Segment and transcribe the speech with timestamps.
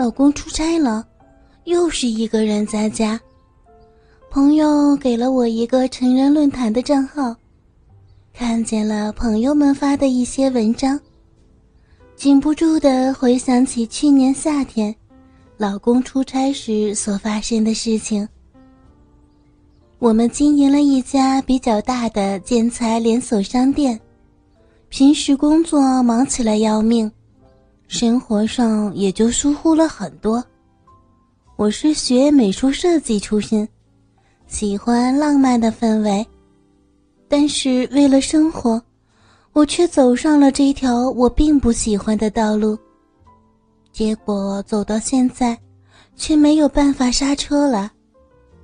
[0.00, 1.06] 老公出差了，
[1.64, 3.20] 又是一个人在家。
[4.30, 7.36] 朋友给了我一个成人论坛的账号，
[8.32, 10.98] 看见了朋友们发的一些文章，
[12.16, 14.96] 禁不住的回想起去年夏天，
[15.58, 18.26] 老公出差时所发生的事情。
[19.98, 24.00] 我们经营了一家比较大的建材连锁商店，
[24.88, 27.12] 平时工作忙起来要命。
[27.90, 30.42] 生活上也就疏忽了很多。
[31.56, 33.68] 我是学美术设计出身，
[34.46, 36.24] 喜欢浪漫的氛围，
[37.26, 38.80] 但是为了生活，
[39.52, 42.78] 我却走上了这条我并不喜欢的道路。
[43.90, 45.58] 结果走到现在，
[46.14, 47.90] 却没有办法刹车了，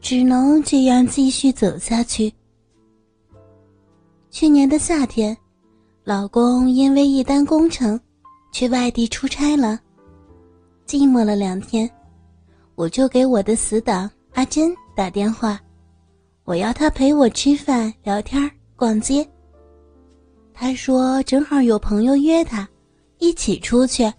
[0.00, 2.30] 只能这样继续走下去。
[4.32, 5.34] 去年的夏天，
[6.02, 7.98] 老公因为一单工程。
[8.52, 9.80] 去外地出差了，
[10.86, 11.90] 寂寞了两天，
[12.74, 15.58] 我就给我的死党阿珍打电话，
[16.44, 19.26] 我要她陪我吃饭、聊天、逛街。
[20.52, 22.68] 他说正好有朋友约他，
[23.18, 24.12] 一起出去，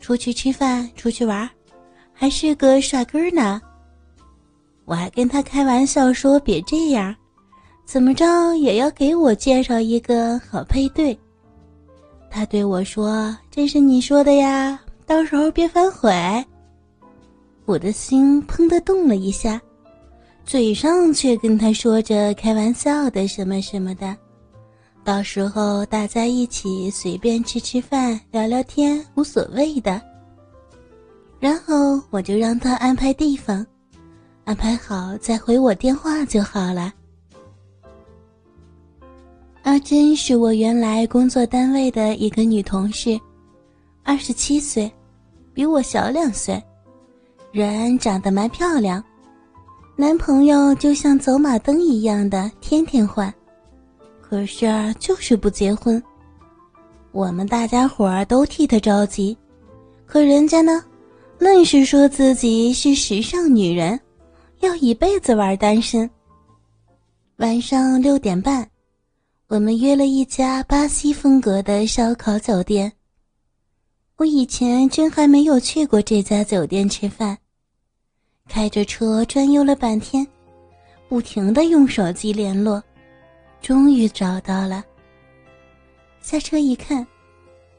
[0.00, 1.48] 出去吃饭、出去玩，
[2.12, 3.62] 还是个帅哥呢。
[4.84, 7.14] 我还跟他开玩笑说别这样，
[7.86, 11.16] 怎么着也要给我介绍一个好配对。
[12.38, 16.08] 他对我说：“这是你说的呀，到时候别反悔。”
[17.66, 19.60] 我的心砰的动了一下，
[20.44, 24.16] 嘴上却跟他说着开玩笑的什么什么的。
[25.02, 30.00] 到时候大家一起随便吃吃饭、聊聊天，无所谓的。
[31.40, 33.66] 然后我就让他安排地方，
[34.44, 36.92] 安排好再回我电话就好了。
[39.68, 43.20] 阿珍是我原来工作单位的一个女同事，
[44.02, 44.90] 二十七岁，
[45.52, 46.58] 比我小两岁，
[47.52, 49.04] 人长得蛮漂亮，
[49.94, 53.32] 男朋友就像走马灯一样的天天换，
[54.22, 54.66] 可是
[54.98, 56.02] 就是不结婚。
[57.12, 59.36] 我们大家伙儿都替她着急，
[60.06, 60.82] 可人家呢，
[61.38, 64.00] 愣是说自己是时尚女人，
[64.60, 66.08] 要一辈子玩单身。
[67.36, 68.66] 晚上六点半。
[69.48, 72.92] 我们约了一家巴西风格的烧烤酒店。
[74.16, 77.38] 我以前真还没有去过这家酒店吃饭，
[78.46, 80.26] 开着车转悠了半天，
[81.08, 82.82] 不停的用手机联络，
[83.62, 84.84] 终于找到了。
[86.20, 87.06] 下车一看，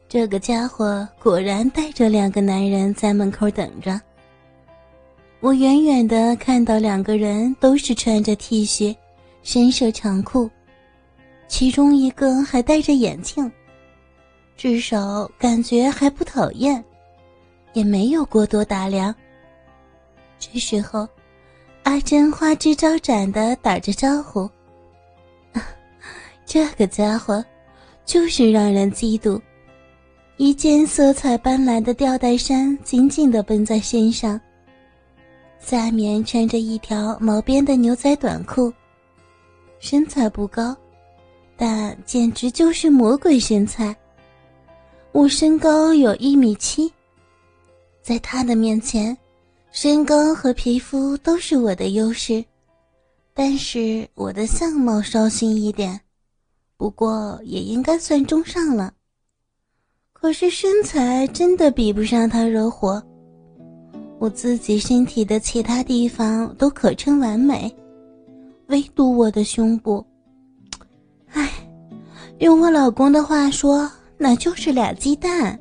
[0.08, 4.02] 这个家伙果然带着两个男人在门口等着。
[5.40, 8.96] 我远远的看到两个人都是穿着 T 恤、
[9.44, 10.50] 深色长裤。
[11.50, 13.52] 其中一个还戴着眼镜，
[14.56, 16.82] 至少感觉还不讨厌，
[17.74, 19.14] 也没有过多打量。
[20.38, 21.06] 这时候，
[21.84, 24.50] 阿珍花枝招展的打着招呼
[26.46, 27.44] ：“这个家伙，
[28.06, 29.42] 就是让人嫉妒。”
[30.38, 34.40] 一件色彩斑斓的吊带衫紧紧的绷在身上，
[35.60, 38.72] 下面穿着一条毛边的牛仔短裤，
[39.80, 40.74] 身材不高。
[41.62, 43.94] 但简直就是魔鬼身材。
[45.12, 46.90] 我身高有一米七，
[48.02, 49.16] 在他的面前，
[49.70, 52.42] 身高和皮肤都是我的优势，
[53.34, 56.00] 但是我的相貌稍逊一点，
[56.78, 58.94] 不过也应该算中上了。
[60.14, 63.04] 可是身材真的比不上他惹火，
[64.18, 67.70] 我自己身体的其他地方都可称完美，
[68.68, 70.06] 唯独我的胸部。
[71.32, 71.50] 唉，
[72.40, 75.60] 用我老公的话说，那就是俩鸡蛋，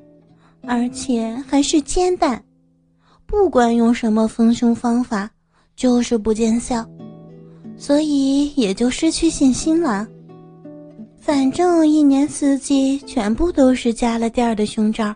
[0.63, 2.43] 而且还是煎蛋。
[3.27, 5.31] 不管用什么丰胸方法，
[5.77, 6.89] 就是不见效，
[7.77, 10.07] 所以也就失去信心了。
[11.21, 15.15] 反正一年四季全部都是加了垫儿的胸罩，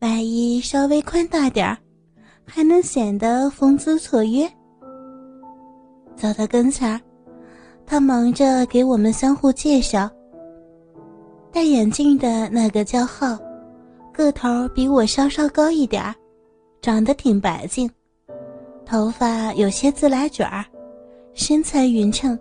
[0.00, 1.76] 外衣稍微宽大点儿，
[2.46, 4.50] 还能显得风姿绰约。
[6.16, 6.98] 走到跟前儿。
[7.86, 10.10] 他忙着给我们相互介绍。
[11.52, 13.38] 戴眼镜的那个叫浩，
[14.12, 16.14] 个头比我稍稍高一点儿，
[16.80, 17.90] 长得挺白净，
[18.86, 20.64] 头发有些自来卷儿，
[21.34, 22.38] 身材匀称，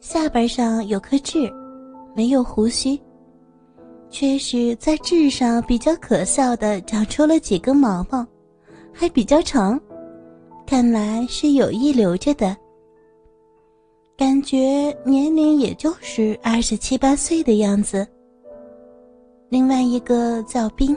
[0.00, 1.50] 下巴上有颗痣，
[2.14, 3.00] 没有胡须，
[4.10, 8.26] 却是在痣上比较可笑的长出了几根毛毛，
[8.92, 9.80] 还比较长，
[10.66, 12.54] 看来是有意留着的。
[14.16, 18.06] 感觉年龄也就是二十七八岁的样子。
[19.48, 20.96] 另外一个叫冰，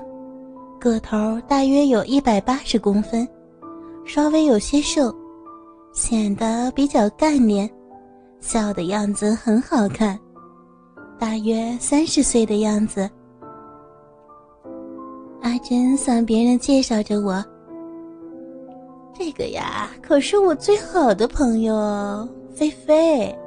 [0.79, 1.17] 个头
[1.47, 3.27] 大约有一百八十公分，
[4.05, 5.11] 稍微有些瘦，
[5.93, 7.67] 显得比较干练，
[8.39, 10.19] 笑的样子很好看，
[11.17, 13.09] 大约三十岁的样子。
[15.41, 17.43] 阿珍向别人介绍着我
[19.17, 22.27] ：“这个呀，可是我最好的朋友
[22.57, 23.37] 菲菲，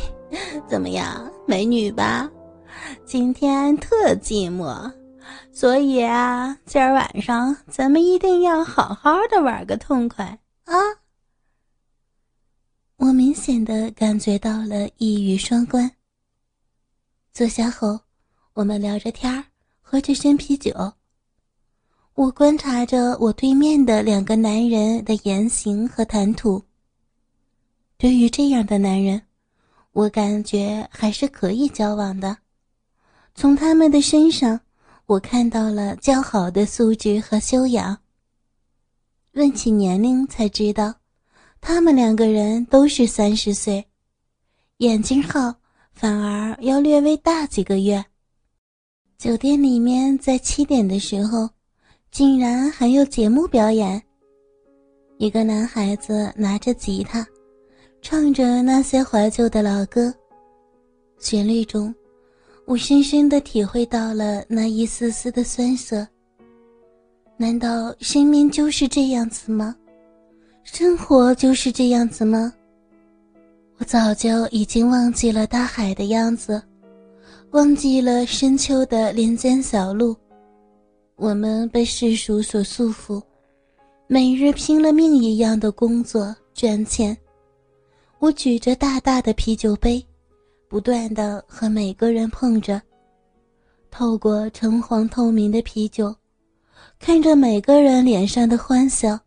[0.66, 2.30] 怎么样，美女吧？
[3.04, 4.90] 今天特寂寞，
[5.52, 10.24] 所以啊，今儿晚上咱们一定要好好的玩个痛快
[10.64, 10.74] 啊！”
[12.96, 15.90] 我明显的感觉到了一语双关。
[17.34, 18.00] 坐下后，
[18.54, 19.44] 我们聊着天儿，
[19.82, 20.72] 喝着生啤酒。
[22.14, 26.64] 我观察着我对面的两个男人的言行和谈吐。
[28.04, 29.22] 对于这样的男人，
[29.92, 32.36] 我感觉还是可以交往的。
[33.34, 34.60] 从他们的身上，
[35.06, 37.96] 我看到了较好的素质和修养。
[39.32, 40.96] 问起年龄，才知道，
[41.62, 43.82] 他们两个人都是三十岁，
[44.76, 45.54] 眼睛号
[45.94, 48.04] 反而要略微大几个月。
[49.16, 51.48] 酒店里面在七点的时候。
[52.10, 54.00] 竟然还有节目表演。
[55.18, 57.26] 一个男孩子拿着吉他，
[58.06, 60.12] 唱着那些怀旧的老歌。
[61.18, 61.92] 旋律中，
[62.66, 66.06] 我深深的体会到了那一丝丝的酸涩。
[67.38, 69.74] 难道生命就是这样子吗？
[70.64, 72.52] 生活就是这样子吗？
[73.78, 76.62] 我早就已经忘记了大海的样子，
[77.52, 80.14] 忘记了深秋的林间小路。
[81.16, 83.22] 我们被世俗所束缚，
[84.06, 87.16] 每日拼了命一样的工作赚钱。
[88.24, 90.02] 我举着大大的啤酒杯，
[90.66, 92.80] 不断的和每个人碰着，
[93.90, 96.16] 透过橙黄透明的啤酒，
[96.98, 99.20] 看着每个人脸上的欢笑。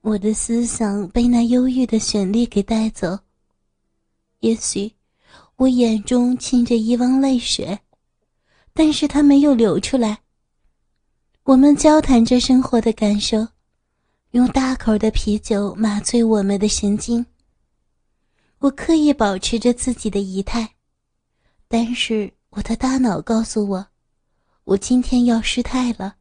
[0.00, 3.16] 我的思想被那忧郁的旋律给带走。
[4.40, 4.92] 也许，
[5.54, 7.78] 我眼中噙着一汪泪水，
[8.74, 10.18] 但是它没有流出来。
[11.44, 13.46] 我们交谈着生活的感受，
[14.32, 17.24] 用大口的啤酒麻醉我们的神经。
[18.58, 20.74] 我刻意保持着自己的仪态，
[21.68, 23.86] 但是我的大脑告诉我，
[24.64, 26.16] 我今天要失态了，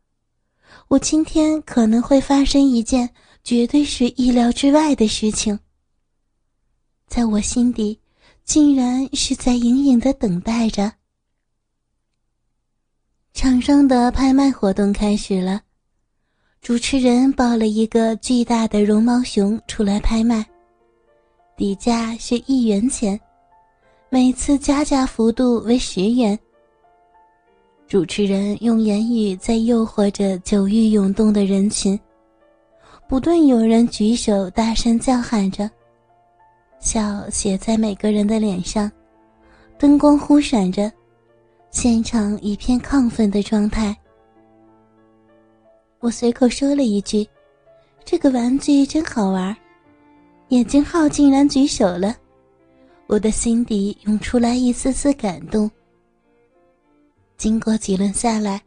[0.89, 3.09] 我今天可能会发生一件
[3.43, 5.57] 绝对是意料之外的事情。
[7.07, 7.99] 在我心底，
[8.43, 10.91] 竟然是在隐隐的等待着。
[13.33, 15.61] 场上的拍卖活动开始了，
[16.61, 20.45] 主持人抱了一个巨大的绒毛熊出来拍卖，
[21.57, 23.17] 底价是一元钱，
[24.09, 26.37] 每次加价幅度为十元。
[27.87, 31.97] 主持人用言语在诱惑着酒欲涌动的人群，
[33.07, 35.69] 不断有人举手大声叫喊着，
[36.81, 38.91] 笑写在每个人的脸上，
[39.77, 40.91] 灯光忽闪着。
[41.71, 43.95] 现场一片亢奋的状态。
[45.99, 47.27] 我随口说了一句
[48.05, 49.55] ：“这个玩具真好玩。”
[50.49, 52.15] 眼镜号竟然举手了，
[53.07, 55.69] 我的心底涌出来一丝丝感动。
[57.35, 58.61] 经过几轮下来，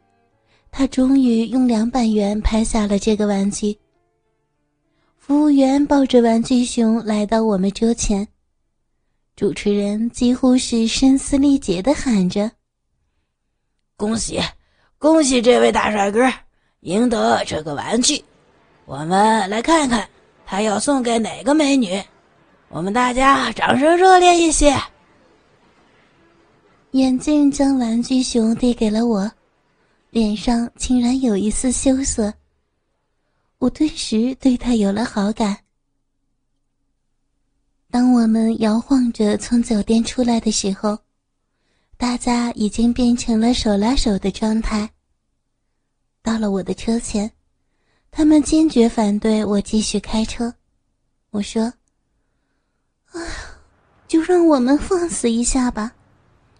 [0.71, 3.77] 他终于用两百元拍下了这个玩具。
[5.15, 8.27] 服务员抱着玩具熊来到我们桌前，
[9.35, 12.51] 主持人几乎是声嘶力竭的喊着。
[13.95, 14.37] 恭喜，
[14.97, 16.29] 恭喜这位大帅哥
[16.81, 18.21] 赢得这个玩具！
[18.85, 20.07] 我们来看看
[20.51, 22.01] 他要送给哪个美女。
[22.69, 24.75] 我们大家掌声热烈一些。
[26.93, 29.31] 眼镜将玩具熊递给了我，
[30.09, 32.33] 脸上竟然有一丝羞涩。
[33.59, 35.55] 我顿时对他有了好感。
[37.91, 40.97] 当我们摇晃着从酒店出来的时候。
[41.95, 44.89] 大家已经变成了手拉手的状态。
[46.23, 47.29] 到了我的车前，
[48.11, 50.53] 他们坚决反对我继续开车。
[51.31, 51.71] 我说
[53.13, 53.21] ：“啊，
[54.07, 55.91] 就让我们放肆一下吧，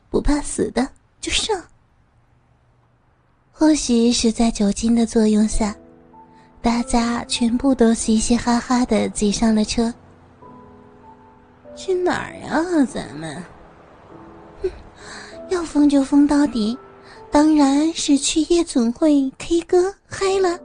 [0.10, 0.88] 不怕死的
[1.20, 1.62] 就上。”
[3.52, 5.76] 或许是在酒精的作用下，
[6.62, 9.94] 大家全部都嘻嘻哈哈的挤上了车。
[11.76, 13.44] 去哪儿呀，咱们？
[15.50, 16.78] 要疯就疯到底，
[17.32, 20.60] 当然是去夜总会 K 歌嗨了。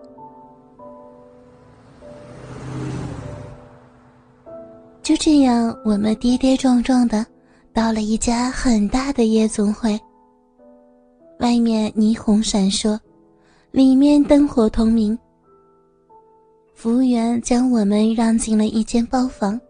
[5.05, 7.27] 就这样，我们跌跌撞撞的
[7.75, 10.01] 到了一家很大的夜总会。
[11.41, 12.99] 外面霓虹闪烁，
[13.71, 15.17] 里面灯火通明。
[16.73, 19.61] 服务员将我们让进了一间包房。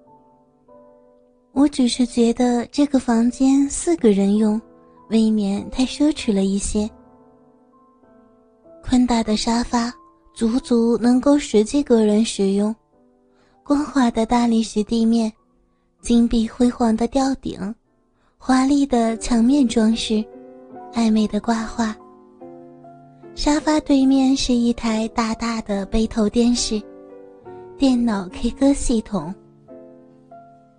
[1.52, 4.60] 我只是觉得这个房间四个人用，
[5.10, 6.88] 未免太奢侈了一些。
[8.84, 9.92] 宽大的沙发
[10.32, 12.74] 足足能够十几个人使用，
[13.66, 15.32] 光滑的大理石地面，
[16.02, 17.74] 金碧辉煌的吊顶，
[18.36, 20.22] 华丽的墙面装饰，
[20.92, 21.96] 暧昧的挂画。
[23.34, 26.78] 沙发对面是一台大大的背投电视。
[27.78, 29.34] 电脑 K 歌系统。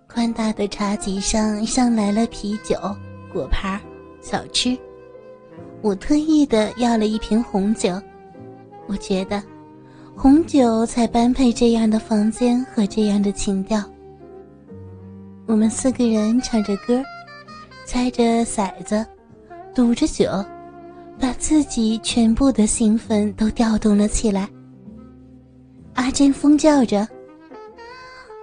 [0.08, 2.76] 宽大的茶几上上来了啤酒、
[3.32, 3.80] 果盘、
[4.20, 4.78] 小吃。
[5.82, 8.00] 我特意的要了一瓶红酒，
[8.86, 9.42] 我觉得
[10.18, 13.84] 红酒才般配这样的房间和这样的情调。
[15.46, 17.02] 我们四个人唱着歌，
[17.84, 19.06] 猜着骰子，
[19.74, 20.26] 赌着酒，
[21.20, 24.48] 把自己全部的兴奋都调动了起来。
[25.92, 27.00] 阿珍疯叫着：“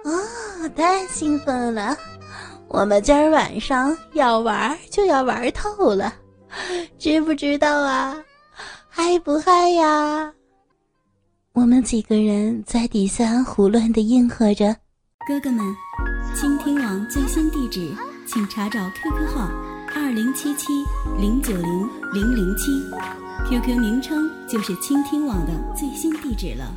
[0.06, 1.96] 啊，太兴奋了！
[2.68, 6.14] 我们今儿晚上要玩就要玩透了，
[6.98, 8.16] 知不知道啊？
[8.88, 10.32] 嗨不嗨呀？”
[11.54, 14.74] 我们几个人在底下胡乱的应和着。
[15.24, 15.64] 哥哥们，
[16.34, 17.94] 倾听网最新地址，
[18.26, 19.48] 请查找 QQ 号
[19.94, 20.72] 二零七七
[21.16, 22.72] 零九零零零七
[23.48, 26.74] ，QQ 名称就是倾听网的最新地址了。